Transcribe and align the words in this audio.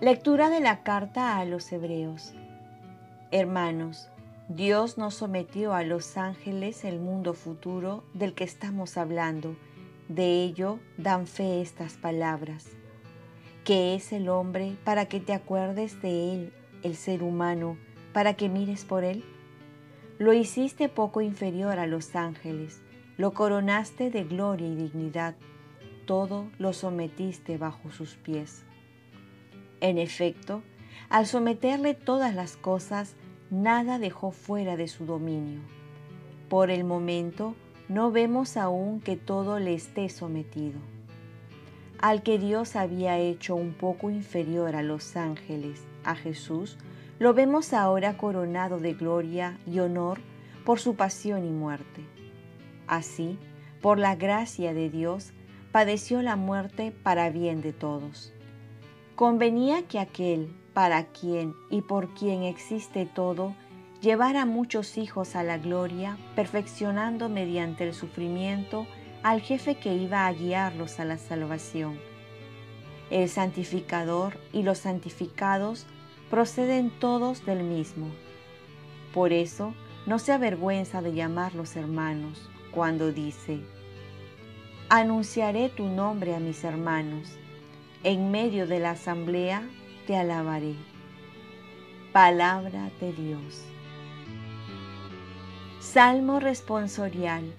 Lectura 0.00 0.48
de 0.48 0.60
la 0.60 0.84
carta 0.84 1.38
a 1.38 1.44
los 1.44 1.72
Hebreos. 1.72 2.32
Hermanos, 3.32 4.08
Dios 4.48 4.96
nos 4.96 5.14
sometió 5.14 5.74
a 5.74 5.82
los 5.82 6.16
ángeles 6.16 6.84
el 6.84 7.00
mundo 7.00 7.34
futuro 7.34 8.04
del 8.14 8.32
que 8.32 8.44
estamos 8.44 8.96
hablando. 8.96 9.56
De 10.08 10.44
ello 10.44 10.78
dan 10.98 11.26
fe 11.26 11.60
estas 11.60 11.94
palabras. 11.94 12.68
¿Qué 13.64 13.96
es 13.96 14.12
el 14.12 14.28
hombre 14.28 14.76
para 14.84 15.06
que 15.06 15.18
te 15.18 15.32
acuerdes 15.32 16.00
de 16.00 16.32
él, 16.32 16.52
el 16.84 16.94
ser 16.94 17.24
humano, 17.24 17.76
para 18.12 18.34
que 18.34 18.48
mires 18.48 18.84
por 18.84 19.02
él? 19.02 19.24
Lo 20.18 20.32
hiciste 20.32 20.88
poco 20.88 21.22
inferior 21.22 21.80
a 21.80 21.88
los 21.88 22.14
ángeles, 22.14 22.82
lo 23.16 23.34
coronaste 23.34 24.12
de 24.12 24.22
gloria 24.22 24.68
y 24.68 24.76
dignidad, 24.76 25.34
todo 26.06 26.48
lo 26.56 26.72
sometiste 26.72 27.58
bajo 27.58 27.90
sus 27.90 28.14
pies. 28.14 28.64
En 29.80 29.96
efecto, 29.98 30.62
al 31.08 31.26
someterle 31.26 31.94
todas 31.94 32.34
las 32.34 32.56
cosas, 32.56 33.14
nada 33.50 34.00
dejó 34.00 34.32
fuera 34.32 34.76
de 34.76 34.88
su 34.88 35.06
dominio. 35.06 35.60
Por 36.48 36.70
el 36.70 36.82
momento, 36.82 37.54
no 37.88 38.10
vemos 38.10 38.56
aún 38.56 39.00
que 39.00 39.16
todo 39.16 39.60
le 39.60 39.74
esté 39.74 40.08
sometido. 40.08 40.80
Al 42.00 42.22
que 42.22 42.38
Dios 42.38 42.74
había 42.74 43.18
hecho 43.18 43.54
un 43.54 43.72
poco 43.72 44.10
inferior 44.10 44.74
a 44.74 44.82
los 44.82 45.16
ángeles, 45.16 45.84
a 46.04 46.16
Jesús, 46.16 46.76
lo 47.20 47.32
vemos 47.32 47.72
ahora 47.72 48.16
coronado 48.16 48.78
de 48.80 48.94
gloria 48.94 49.58
y 49.64 49.78
honor 49.78 50.18
por 50.64 50.80
su 50.80 50.96
pasión 50.96 51.44
y 51.44 51.50
muerte. 51.50 52.02
Así, 52.88 53.38
por 53.80 53.98
la 53.98 54.16
gracia 54.16 54.74
de 54.74 54.90
Dios, 54.90 55.32
padeció 55.70 56.20
la 56.20 56.34
muerte 56.34 56.92
para 57.02 57.30
bien 57.30 57.62
de 57.62 57.72
todos 57.72 58.32
Convenía 59.18 59.82
que 59.82 59.98
aquel 59.98 60.54
para 60.74 61.06
quien 61.06 61.56
y 61.70 61.82
por 61.82 62.14
quien 62.14 62.44
existe 62.44 63.04
todo, 63.04 63.52
llevara 64.00 64.46
muchos 64.46 64.96
hijos 64.96 65.34
a 65.34 65.42
la 65.42 65.58
gloria, 65.58 66.16
perfeccionando 66.36 67.28
mediante 67.28 67.82
el 67.82 67.94
sufrimiento 67.94 68.86
al 69.24 69.40
jefe 69.40 69.74
que 69.74 69.92
iba 69.92 70.28
a 70.28 70.32
guiarlos 70.32 71.00
a 71.00 71.04
la 71.04 71.18
salvación. 71.18 71.98
El 73.10 73.28
santificador 73.28 74.38
y 74.52 74.62
los 74.62 74.78
santificados 74.78 75.84
proceden 76.30 76.92
todos 77.00 77.44
del 77.44 77.64
mismo. 77.64 78.06
Por 79.12 79.32
eso 79.32 79.74
no 80.06 80.20
se 80.20 80.30
avergüenza 80.30 81.02
de 81.02 81.12
llamarlos 81.12 81.74
hermanos 81.74 82.48
cuando 82.70 83.10
dice, 83.10 83.58
Anunciaré 84.90 85.70
tu 85.70 85.88
nombre 85.88 86.36
a 86.36 86.38
mis 86.38 86.62
hermanos 86.62 87.36
en 88.04 88.30
medio 88.30 88.66
de 88.66 88.78
la 88.78 88.92
asamblea 88.92 89.62
te 90.06 90.16
alabaré. 90.16 90.74
Palabra 92.12 92.90
de 93.00 93.12
Dios. 93.12 93.64
Salmo 95.80 96.38
responsorial. 96.38 97.52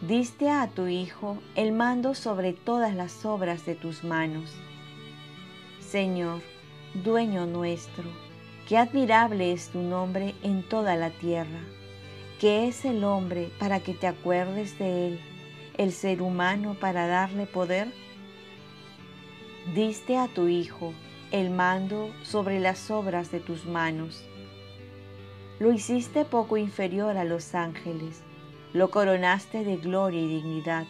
Diste 0.00 0.48
a 0.48 0.68
tu 0.68 0.86
Hijo 0.86 1.38
el 1.56 1.72
mando 1.72 2.14
sobre 2.14 2.52
todas 2.52 2.94
las 2.94 3.24
obras 3.24 3.66
de 3.66 3.74
tus 3.74 4.04
manos. 4.04 4.54
Señor, 5.80 6.40
dueño 6.94 7.46
nuestro, 7.46 8.04
qué 8.68 8.78
admirable 8.78 9.52
es 9.52 9.70
tu 9.70 9.80
nombre 9.80 10.36
en 10.44 10.62
toda 10.62 10.94
la 10.94 11.10
tierra. 11.10 11.60
¿Qué 12.38 12.68
es 12.68 12.84
el 12.84 13.02
hombre 13.02 13.50
para 13.58 13.80
que 13.80 13.94
te 13.94 14.06
acuerdes 14.06 14.78
de 14.78 15.08
él? 15.08 15.20
¿El 15.76 15.92
ser 15.92 16.22
humano 16.22 16.76
para 16.78 17.08
darle 17.08 17.46
poder? 17.46 17.88
Diste 19.74 20.16
a 20.16 20.28
tu 20.28 20.48
Hijo 20.48 20.94
el 21.30 21.50
mando 21.50 22.10
sobre 22.22 22.58
las 22.58 22.90
obras 22.90 23.30
de 23.30 23.38
tus 23.38 23.66
manos. 23.66 24.24
Lo 25.58 25.74
hiciste 25.74 26.24
poco 26.24 26.56
inferior 26.56 27.18
a 27.18 27.24
los 27.24 27.54
ángeles, 27.54 28.22
lo 28.72 28.90
coronaste 28.90 29.64
de 29.64 29.76
gloria 29.76 30.22
y 30.22 30.26
dignidad, 30.26 30.86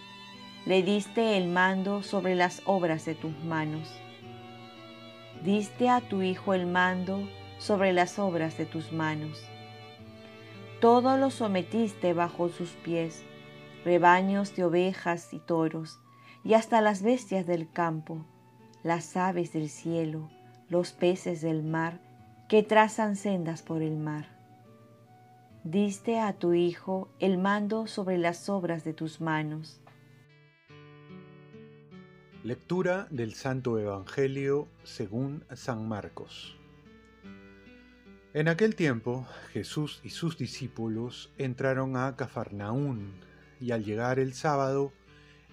le 0.65 0.84
diste 0.84 1.37
el 1.37 1.49
mando 1.49 2.05
sobre 2.05 2.37
las 2.37 2.62
obras 2.67 3.05
de 3.05 3.17
tus 3.17 3.37
manos. 3.43 3.88
Diste 5.43 5.88
a 5.88 6.00
tu 6.00 6.22
Hijo 6.22 6.55
el 6.55 6.67
mando 6.67 7.28
sobre 7.59 7.93
las 7.93 8.21
obras 8.21 8.56
de 8.59 8.65
tus 8.65 8.93
manos. 8.93 9.43
Todo 10.81 11.17
lo 11.17 11.31
sometiste 11.31 12.12
bajo 12.12 12.49
sus 12.49 12.71
pies, 12.71 13.25
rebaños 13.84 14.55
de 14.55 14.62
ovejas 14.62 15.34
y 15.34 15.41
toros, 15.41 15.99
y 16.44 16.55
hasta 16.55 16.81
las 16.81 17.03
bestias 17.03 17.44
del 17.44 17.69
campo 17.72 18.25
las 18.83 19.16
aves 19.16 19.53
del 19.53 19.69
cielo, 19.69 20.31
los 20.69 20.93
peces 20.93 21.41
del 21.41 21.62
mar, 21.62 22.00
que 22.49 22.62
trazan 22.62 23.16
sendas 23.16 23.62
por 23.62 23.83
el 23.83 23.97
mar. 23.97 24.27
Diste 25.65 26.19
a 26.19 26.33
tu 26.33 26.55
Hijo 26.55 27.11
el 27.19 27.37
mando 27.37 27.87
sobre 27.87 28.17
las 28.17 28.49
obras 28.49 28.84
de 28.84 28.94
tus 28.94 29.21
manos. 29.21 29.81
Lectura 32.44 33.09
del 33.11 33.34
Santo 33.34 33.78
Evangelio 33.78 34.69
según 34.84 35.44
San 35.53 35.87
Marcos. 35.87 36.56
En 38.33 38.49
aquel 38.49 38.77
tiempo 38.77 39.27
Jesús 39.53 40.00
y 40.05 40.11
sus 40.11 40.38
discípulos 40.38 41.33
entraron 41.37 41.97
a 41.97 42.15
Cafarnaún 42.17 43.12
y 43.61 43.72
al 43.72 43.84
llegar 43.84 44.19
el 44.19 44.33
sábado 44.34 44.93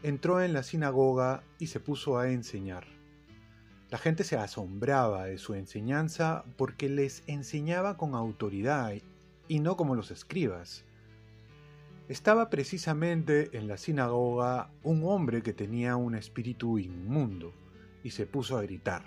entró 0.03 0.41
en 0.41 0.53
la 0.53 0.61
sinagoga 0.61 1.43
y 1.57 1.67
se 1.67 1.79
puso 1.79 2.19
a 2.19 2.29
enseñar. 2.29 2.94
La 3.95 3.99
gente 3.99 4.25
se 4.25 4.35
asombraba 4.35 5.23
de 5.23 5.37
su 5.37 5.53
enseñanza 5.53 6.43
porque 6.57 6.89
les 6.89 7.23
enseñaba 7.27 7.95
con 7.95 8.13
autoridad 8.13 8.91
y 9.47 9.59
no 9.61 9.77
como 9.77 9.95
los 9.95 10.11
escribas. 10.11 10.83
Estaba 12.09 12.49
precisamente 12.49 13.57
en 13.57 13.69
la 13.69 13.77
sinagoga 13.77 14.69
un 14.83 15.05
hombre 15.05 15.41
que 15.41 15.53
tenía 15.53 15.95
un 15.95 16.13
espíritu 16.13 16.77
inmundo 16.77 17.53
y 18.03 18.11
se 18.11 18.25
puso 18.25 18.57
a 18.57 18.63
gritar. 18.63 19.05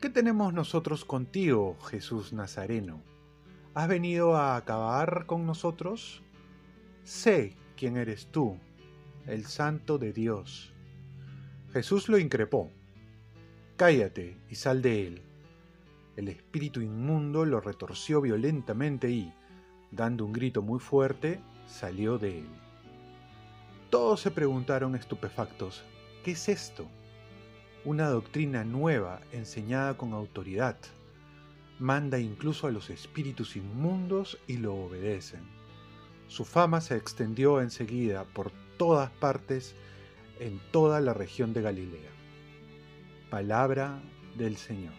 ¿Qué 0.00 0.10
tenemos 0.10 0.52
nosotros 0.52 1.04
contigo, 1.04 1.78
Jesús 1.88 2.32
Nazareno? 2.32 3.00
¿Has 3.74 3.86
venido 3.86 4.34
a 4.34 4.56
acabar 4.56 5.24
con 5.26 5.46
nosotros? 5.46 6.20
Sé 7.04 7.54
quién 7.76 7.96
eres 7.96 8.26
tú, 8.26 8.58
el 9.26 9.44
santo 9.44 9.98
de 9.98 10.12
Dios. 10.12 10.72
Jesús 11.72 12.08
lo 12.08 12.18
increpó 12.18 12.72
Cállate 13.76 14.36
y 14.48 14.54
sal 14.54 14.82
de 14.82 15.04
él. 15.04 15.22
El 16.14 16.28
espíritu 16.28 16.80
inmundo 16.80 17.44
lo 17.44 17.60
retorció 17.60 18.20
violentamente 18.20 19.10
y, 19.10 19.34
dando 19.90 20.24
un 20.24 20.32
grito 20.32 20.62
muy 20.62 20.78
fuerte, 20.78 21.40
salió 21.66 22.16
de 22.16 22.38
él. 22.38 22.48
Todos 23.90 24.20
se 24.20 24.30
preguntaron 24.30 24.94
estupefactos, 24.94 25.82
¿qué 26.22 26.30
es 26.30 26.48
esto? 26.48 26.86
Una 27.84 28.08
doctrina 28.08 28.62
nueva 28.62 29.20
enseñada 29.32 29.96
con 29.96 30.12
autoridad. 30.12 30.76
Manda 31.80 32.20
incluso 32.20 32.68
a 32.68 32.70
los 32.70 32.90
espíritus 32.90 33.56
inmundos 33.56 34.38
y 34.46 34.58
lo 34.58 34.72
obedecen. 34.76 35.42
Su 36.28 36.44
fama 36.44 36.80
se 36.80 36.94
extendió 36.94 37.60
enseguida 37.60 38.22
por 38.22 38.52
todas 38.78 39.10
partes 39.10 39.74
en 40.38 40.60
toda 40.70 41.00
la 41.00 41.12
región 41.12 41.52
de 41.52 41.62
Galilea. 41.62 42.13
Palabra 43.30 44.00
del 44.36 44.56
Señor. 44.56 44.92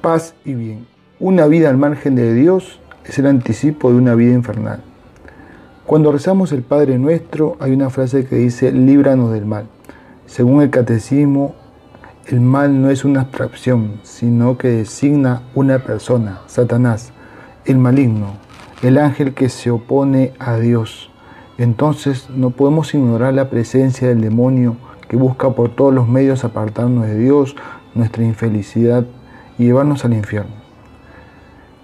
Paz 0.00 0.34
y 0.44 0.54
bien. 0.54 0.86
Una 1.18 1.46
vida 1.46 1.70
al 1.70 1.76
margen 1.76 2.14
de 2.14 2.32
Dios 2.34 2.78
es 3.04 3.18
el 3.18 3.26
anticipo 3.26 3.90
de 3.90 3.96
una 3.96 4.14
vida 4.14 4.34
infernal. 4.34 4.82
Cuando 5.86 6.12
rezamos 6.12 6.52
el 6.52 6.62
Padre 6.62 6.98
Nuestro 6.98 7.56
hay 7.60 7.72
una 7.72 7.90
frase 7.90 8.26
que 8.26 8.36
dice, 8.36 8.70
líbranos 8.72 9.32
del 9.32 9.46
mal. 9.46 9.66
Según 10.26 10.62
el 10.62 10.70
catecismo, 10.70 11.54
el 12.26 12.40
mal 12.40 12.82
no 12.82 12.90
es 12.90 13.04
una 13.04 13.22
abstracción, 13.22 14.00
sino 14.02 14.58
que 14.58 14.68
designa 14.68 15.42
una 15.54 15.78
persona, 15.78 16.40
Satanás, 16.46 17.12
el 17.64 17.78
maligno, 17.78 18.34
el 18.82 18.98
ángel 18.98 19.32
que 19.32 19.48
se 19.48 19.70
opone 19.70 20.34
a 20.38 20.58
Dios. 20.58 21.10
Entonces 21.56 22.28
no 22.30 22.50
podemos 22.50 22.94
ignorar 22.94 23.32
la 23.34 23.48
presencia 23.48 24.08
del 24.08 24.20
demonio 24.20 24.76
que 25.08 25.16
busca 25.16 25.50
por 25.50 25.70
todos 25.70 25.92
los 25.92 26.06
medios 26.06 26.44
apartarnos 26.44 27.06
de 27.06 27.18
Dios, 27.18 27.56
nuestra 27.94 28.24
infelicidad 28.24 29.04
y 29.58 29.64
llevarnos 29.64 30.04
al 30.04 30.14
infierno. 30.14 30.52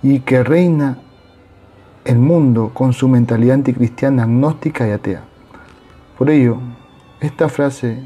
Y 0.03 0.21
que 0.21 0.44
reina 0.44 0.99
el 2.05 2.19
mundo 2.19 2.71
con 2.75 2.93
su 2.93 3.09
mentalidad 3.09 3.55
anticristiana, 3.55 4.25
agnóstica 4.25 4.87
y 4.87 4.91
atea. 4.91 5.25
Por 6.19 6.29
ello, 6.29 6.59
esta 7.21 7.49
frase 7.49 8.03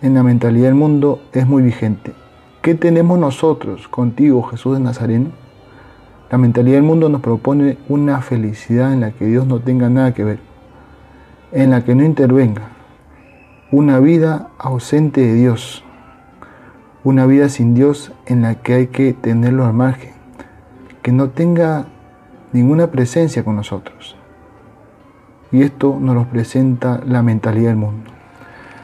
en 0.00 0.14
la 0.14 0.22
mentalidad 0.22 0.66
del 0.66 0.74
mundo 0.74 1.20
es 1.32 1.46
muy 1.46 1.62
vigente. 1.62 2.14
¿Qué 2.62 2.74
tenemos 2.74 3.18
nosotros 3.18 3.86
contigo, 3.88 4.42
Jesús 4.44 4.78
de 4.78 4.82
Nazareno? 4.82 5.30
La 6.30 6.38
mentalidad 6.38 6.76
del 6.76 6.84
mundo 6.84 7.08
nos 7.08 7.20
propone 7.20 7.78
una 7.88 8.20
felicidad 8.22 8.92
en 8.92 9.00
la 9.00 9.12
que 9.12 9.26
Dios 9.26 9.46
no 9.46 9.60
tenga 9.60 9.88
nada 9.88 10.14
que 10.14 10.24
ver, 10.24 10.40
en 11.52 11.70
la 11.70 11.84
que 11.84 11.94
no 11.94 12.04
intervenga, 12.04 12.75
una 13.72 13.98
vida 13.98 14.50
ausente 14.58 15.20
de 15.20 15.34
Dios, 15.34 15.82
una 17.02 17.26
vida 17.26 17.48
sin 17.48 17.74
Dios 17.74 18.12
en 18.26 18.42
la 18.42 18.54
que 18.54 18.74
hay 18.74 18.86
que 18.86 19.12
tenerlo 19.12 19.66
al 19.66 19.72
margen, 19.72 20.12
que 21.02 21.10
no 21.10 21.30
tenga 21.30 21.86
ninguna 22.52 22.92
presencia 22.92 23.44
con 23.44 23.56
nosotros. 23.56 24.16
Y 25.50 25.62
esto 25.62 25.98
nos 26.00 26.14
lo 26.14 26.24
presenta 26.26 27.00
la 27.04 27.22
mentalidad 27.22 27.70
del 27.70 27.76
mundo. 27.76 28.10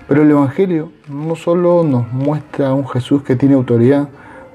Pero 0.08 0.22
el 0.22 0.30
Evangelio 0.32 0.90
no 1.08 1.36
solo 1.36 1.84
nos 1.84 2.12
muestra 2.12 2.70
a 2.70 2.74
un 2.74 2.88
Jesús 2.88 3.22
que 3.22 3.36
tiene 3.36 3.54
autoridad 3.54 4.08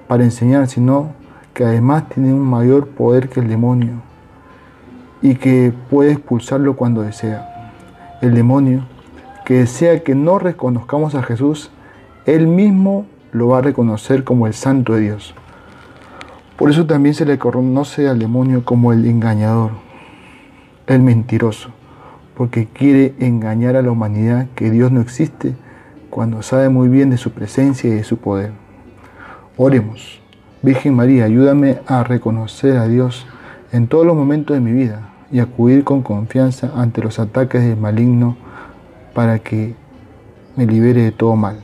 para 0.08 0.26
enseñar, 0.26 0.68
sino 0.68 1.12
que 1.54 1.64
además 1.64 2.10
tiene 2.10 2.34
un 2.34 2.42
mayor 2.42 2.88
poder 2.88 3.30
que 3.30 3.40
el 3.40 3.48
demonio 3.48 4.02
y 5.22 5.36
que 5.36 5.74
puede 5.90 6.12
expulsarlo 6.12 6.76
cuando 6.76 7.02
desea. 7.02 7.72
El 8.22 8.34
demonio 8.34 8.84
que 9.48 9.60
desea 9.60 10.04
que 10.04 10.14
no 10.14 10.40
reconozcamos 10.40 11.16
a 11.16 11.24
Jesús, 11.24 11.72
él 12.26 12.48
mismo 12.48 13.06
lo 13.32 13.48
va 13.48 13.60
a 13.60 13.62
reconocer 13.62 14.26
como 14.26 14.46
el 14.46 14.54
santo 14.54 14.96
de 14.96 15.00
Dios. 15.00 15.34
Por 16.58 16.70
eso 16.70 16.86
también 16.86 17.16
se 17.16 17.26
le 17.26 17.38
conoce 17.40 18.10
al 18.10 18.20
demonio 18.20 18.66
como 18.66 18.92
el 18.92 19.06
engañador, 19.06 19.72
el 20.86 21.02
mentiroso, 21.02 21.70
porque 22.36 22.68
quiere 22.68 23.16
engañar 23.20 23.78
a 23.78 23.82
la 23.82 23.90
humanidad 23.90 24.48
que 24.54 24.70
Dios 24.70 24.92
no 24.92 25.00
existe 25.00 25.56
cuando 26.10 26.42
sabe 26.42 26.68
muy 26.68 26.90
bien 26.90 27.10
de 27.10 27.18
su 27.18 27.32
presencia 27.32 27.90
y 27.90 27.94
de 27.94 28.04
su 28.04 28.18
poder. 28.18 28.52
Oremos. 29.56 30.20
Virgen 30.62 30.94
María, 30.94 31.24
ayúdame 31.24 31.78
a 31.88 32.04
reconocer 32.04 32.76
a 32.76 32.90
Dios 32.90 33.26
en 33.72 33.88
todos 33.88 34.06
los 34.06 34.18
momentos 34.18 34.58
de 34.58 34.60
mi 34.60 34.74
vida 34.74 35.08
y 35.32 35.40
acudir 35.40 35.86
con 35.86 36.02
confianza 36.02 36.74
ante 36.76 37.02
los 37.02 37.18
ataques 37.18 37.64
del 37.64 37.78
maligno 37.78 38.36
para 39.18 39.40
que 39.40 39.74
me 40.56 40.68
libere 40.68 41.02
de 41.02 41.12
todo 41.12 41.36
mal. 41.36 41.58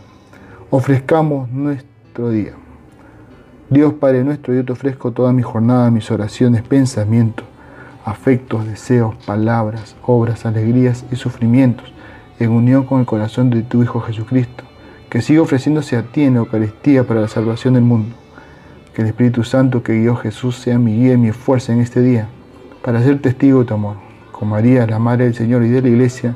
Ofrezcamos 0.72 1.52
nuestro 1.52 2.32
día. 2.32 2.54
Dios 3.70 3.94
Padre 3.94 4.24
nuestro, 4.24 4.56
yo 4.56 4.66
te 4.66 4.72
ofrezco 4.72 5.12
toda 5.12 5.32
mi 5.34 5.44
jornada, 5.44 5.92
mis 5.92 6.10
oraciones, 6.10 6.64
pensamientos, 6.64 7.46
afectos, 8.06 8.66
deseos, 8.66 9.14
palabras, 9.28 9.96
obras, 10.02 10.48
alegrías 10.48 11.06
y 11.12 11.16
sufrimientos, 11.16 11.94
en 12.40 12.50
unión 12.50 12.88
con 12.88 13.02
el 13.02 13.06
corazón 13.06 13.52
de 13.52 13.62
tu 13.62 13.84
Hijo 13.84 14.02
Jesucristo, 14.02 14.64
que 15.12 15.22
sigue 15.22 15.38
ofreciéndose 15.38 15.96
a 15.96 16.02
ti 16.02 16.24
en 16.24 16.34
la 16.34 16.40
Eucaristía 16.40 17.04
para 17.04 17.22
la 17.22 17.28
salvación 17.28 17.76
del 17.76 17.84
mundo. 17.84 18.16
Que 18.96 19.04
el 19.04 19.10
Espíritu 19.10 19.44
Santo 19.44 19.84
que 19.84 20.00
guió 20.00 20.16
Jesús 20.16 20.56
sea 20.56 20.80
mi 20.80 20.96
guía 20.96 21.14
y 21.14 21.18
mi 21.18 21.32
fuerza 21.32 21.72
en 21.72 21.82
este 21.82 22.02
día, 22.02 22.30
para 22.84 23.04
ser 23.04 23.22
testigo 23.22 23.60
de 23.60 23.66
tu 23.66 23.76
amor. 23.76 23.98
Con 24.32 24.50
María, 24.50 24.88
la 24.88 24.98
Madre 24.98 25.26
del 25.26 25.36
Señor 25.36 25.64
y 25.64 25.70
de 25.70 25.84
la 25.84 25.90
Iglesia, 25.90 26.36